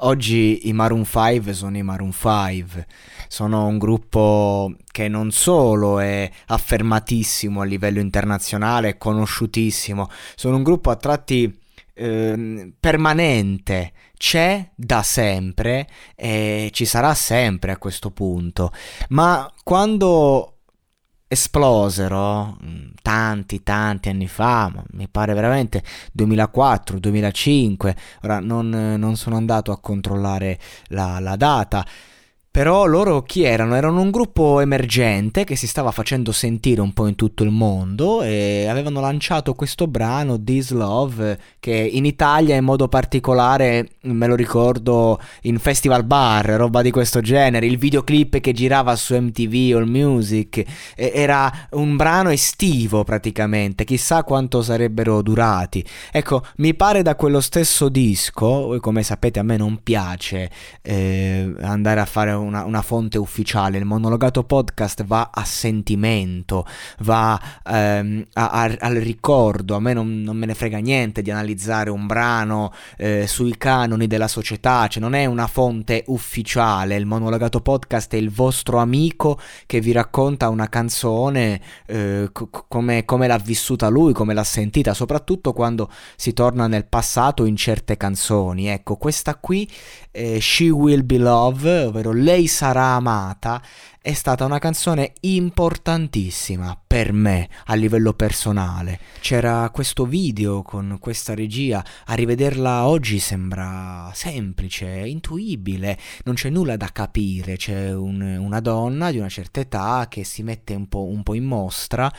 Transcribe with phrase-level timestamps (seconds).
[0.00, 2.86] Oggi i Maroon 5 sono i Maroon 5,
[3.28, 10.62] sono un gruppo che non solo è affermatissimo a livello internazionale, è conosciutissimo, sono un
[10.64, 11.58] gruppo a tratti
[11.94, 18.72] eh, permanente, c'è da sempre e ci sarà sempre a questo punto,
[19.08, 20.55] ma quando
[21.28, 25.82] esplosero mm, tanti tanti anni fa, mi pare veramente
[26.12, 31.84] 2004, 2005, ora non, non sono andato a controllare la, la data.
[32.56, 33.74] Però loro chi erano?
[33.74, 38.22] Erano un gruppo emergente che si stava facendo sentire un po' in tutto il mondo
[38.22, 44.34] e avevano lanciato questo brano This Love che in Italia in modo particolare me lo
[44.34, 49.86] ricordo in festival bar, roba di questo genere, il videoclip che girava su MTV All
[49.86, 50.64] Music
[50.94, 55.84] era un brano estivo praticamente, chissà quanto sarebbero durati.
[56.10, 60.48] Ecco, mi pare da quello stesso disco, come sapete a me non piace
[60.80, 63.78] eh, andare a fare un una, una, fonte ufficiale.
[63.78, 66.66] Il monologato podcast va a sentimento,
[67.00, 69.74] va ehm, a, a, al ricordo.
[69.74, 74.06] A me non, non, me ne frega niente di analizzare un brano eh, sui canoni
[74.06, 76.96] della società, cioè non è una fonte ufficiale.
[76.96, 82.30] Il monologato podcast è il vostro amico che vi racconta una canzone eh,
[82.68, 87.96] come l'ha vissuta lui, come l'ha sentita, soprattutto quando si torna nel passato in certe
[87.96, 88.68] canzoni.
[88.68, 89.68] Ecco, questa qui,
[90.10, 93.62] eh, She Will Be Love, ovvero lei lei sarà amata
[94.02, 99.00] è stata una canzone importantissima per me a livello personale.
[99.20, 106.76] C'era questo video con questa regia, a rivederla oggi sembra semplice, intuibile, non c'è nulla
[106.76, 111.06] da capire, c'è un, una donna di una certa età che si mette un po',
[111.06, 112.12] un po in mostra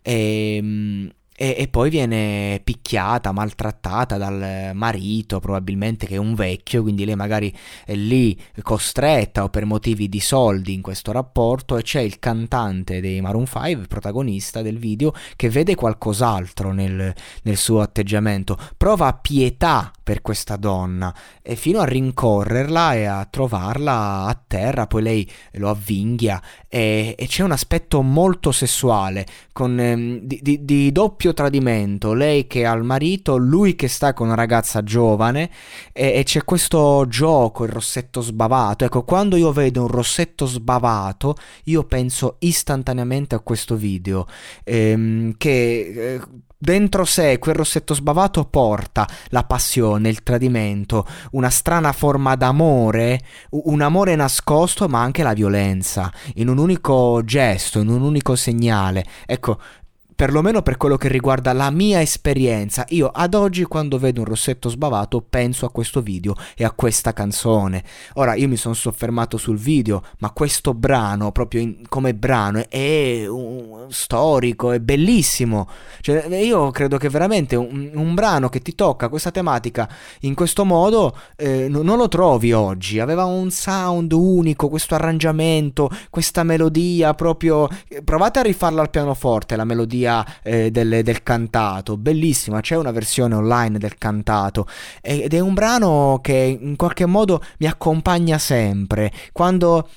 [0.00, 7.04] e, e, e, poi viene picchiata, maltrattata dal marito, probabilmente che è un vecchio, quindi
[7.04, 12.00] lei magari è lì costretta o per motivi di soldi in questo rapporto e c'è
[12.00, 18.58] il cantante dei Maroon 5, protagonista del video, che vede qualcos'altro nel, nel suo atteggiamento,
[18.76, 25.02] prova pietà per questa donna e fino a rincorrerla e a trovarla a terra, poi
[25.02, 30.90] lei lo avvinghia e, e c'è un aspetto molto sessuale, con, ehm, di, di, di
[30.90, 35.50] doppio doppio tradimento, lei che ha il marito, lui che sta con una ragazza giovane
[35.92, 38.84] e, e, c'è questo gioco, il rossetto sbavato.
[38.84, 44.26] Ecco, quando io vedo un rossetto sbavato, io penso istantaneamente a questo video
[44.64, 46.14] ehm, che...
[46.14, 53.20] Eh, Dentro sé quel rossetto sbavato porta la passione, il tradimento, una strana forma d'amore,
[53.50, 59.04] un amore nascosto ma anche la violenza, in un unico gesto, in un unico segnale.
[59.24, 59.60] Ecco,
[60.18, 64.68] perlomeno per quello che riguarda la mia esperienza, io ad oggi quando vedo un rossetto
[64.68, 67.84] sbavato penso a questo video e a questa canzone.
[68.14, 73.26] Ora io mi sono soffermato sul video, ma questo brano, proprio in, come brano, è
[73.28, 75.68] un, storico, è bellissimo.
[76.00, 79.88] Cioè, io credo che veramente un, un, brano che ti tocca questa tematica
[80.22, 82.98] in questo modo eh, non lo trovi oggi.
[82.98, 87.68] Aveva un sound unico, questo arrangiamento, questa melodia proprio...
[88.04, 92.90] Provate a rifarla al pianoforte, la melodia melodia eh, del, del, cantato, bellissima, c'è una
[92.90, 94.66] versione online del cantato
[95.02, 99.12] ed è un brano che in qualche modo mi accompagna sempre.
[99.32, 99.88] Quando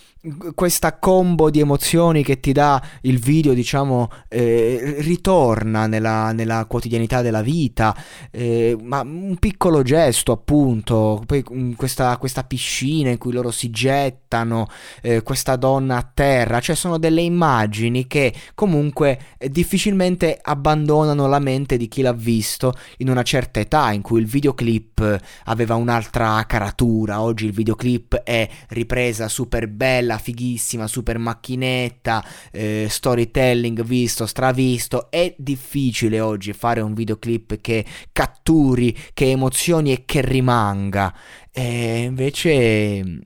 [0.54, 7.22] questa combo di emozioni che ti dà il video, diciamo, eh, ritorna nella, nella, quotidianità
[7.22, 7.96] della vita,
[8.30, 13.72] eh, ma un piccolo gesto appunto, poi mm, questa, questa piscina in cui loro si
[13.72, 14.68] gettano,
[15.02, 21.40] eh, questa donna a terra, cioè sono delle immagini che comunque eh, difficilmente abbandonano la
[21.40, 26.44] mente di chi l'ha visto in una certa età in cui il videoclip aveva un'altra
[26.46, 34.26] caratura, oggi il videoclip è ripresa super bella, bella, fighissima, super macchinetta, eh, storytelling visto,
[34.26, 35.10] stravisto.
[35.10, 41.14] È difficile oggi fare un videoclip che catturi, che emozioni e che rimanga.
[41.54, 43.20] E invece mm,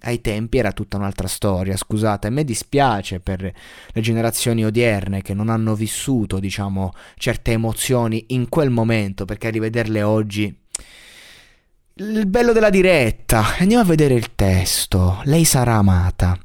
[0.00, 5.34] ai tempi era tutta un'altra storia, scusate, a me dispiace per le generazioni odierne che
[5.34, 10.66] non hanno vissuto, diciamo, certe emozioni in quel momento, perché rivederle oggi
[12.00, 13.56] il bello della diretta.
[13.58, 15.20] Andiamo a vedere il testo.
[15.24, 16.38] Lei sarà amata.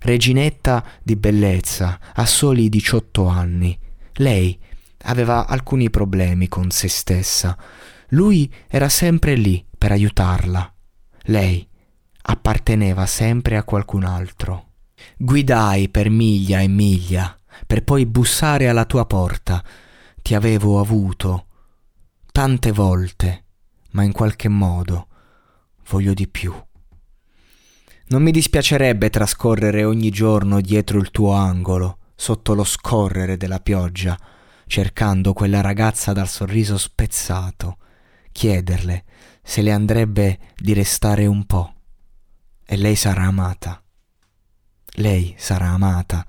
[0.00, 3.78] Reginetta di bellezza, a soli 18 anni.
[4.14, 4.58] Lei
[5.04, 7.56] aveva alcuni problemi con se stessa.
[8.08, 10.72] Lui era sempre lì per aiutarla.
[11.22, 11.66] Lei
[12.22, 14.66] apparteneva sempre a qualcun altro.
[15.16, 17.34] Guidai per miglia e miglia,
[17.66, 19.64] per poi bussare alla tua porta.
[20.20, 21.46] Ti avevo avuto
[22.30, 23.44] tante volte
[23.90, 25.08] ma in qualche modo
[25.88, 26.54] voglio di più.
[28.10, 34.18] Non mi dispiacerebbe trascorrere ogni giorno dietro il tuo angolo, sotto lo scorrere della pioggia,
[34.66, 37.78] cercando quella ragazza dal sorriso spezzato,
[38.32, 39.04] chiederle
[39.42, 41.74] se le andrebbe di restare un po'.
[42.64, 43.82] E lei sarà amata.
[44.96, 46.26] Lei sarà amata.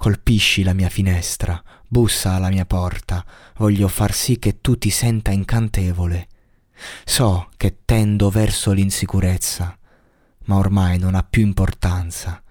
[0.00, 3.22] Colpisci la mia finestra, bussa alla mia porta,
[3.58, 6.26] voglio far sì che tu ti senta incantevole.
[7.04, 9.78] So che tendo verso l'insicurezza,
[10.46, 12.42] ma ormai non ha più importanza.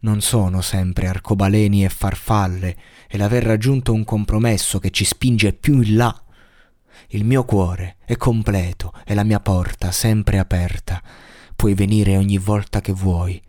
[0.00, 2.76] Non sono sempre arcobaleni e farfalle
[3.06, 6.24] e l'aver raggiunto un compromesso che ci spinge più in là.
[7.10, 11.00] Il mio cuore è completo e la mia porta sempre aperta.
[11.54, 13.40] Puoi venire ogni volta che vuoi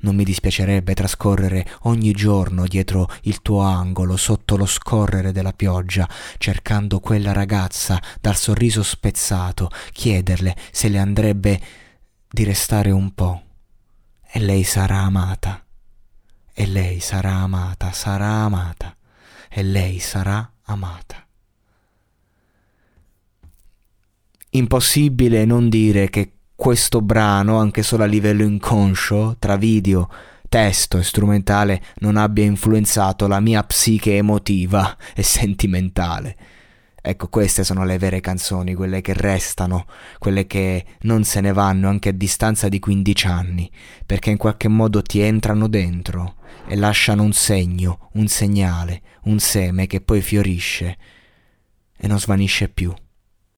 [0.00, 6.08] non mi dispiacerebbe trascorrere ogni giorno dietro il tuo angolo sotto lo scorrere della pioggia,
[6.38, 11.60] cercando quella ragazza dal sorriso spezzato, chiederle se le andrebbe
[12.28, 13.42] di restare un po'.
[14.30, 15.64] E lei sarà amata.
[16.52, 18.94] E lei sarà amata, sarà amata.
[19.48, 21.26] E lei sarà amata.
[24.50, 30.08] Impossibile non dire che questo brano, anche solo a livello inconscio, tra video,
[30.48, 36.36] testo e strumentale, non abbia influenzato la mia psiche emotiva e sentimentale.
[37.00, 39.86] Ecco, queste sono le vere canzoni, quelle che restano,
[40.18, 43.70] quelle che non se ne vanno anche a distanza di 15 anni,
[44.04, 46.36] perché in qualche modo ti entrano dentro
[46.66, 50.96] e lasciano un segno, un segnale, un seme che poi fiorisce
[51.96, 52.92] e non svanisce più.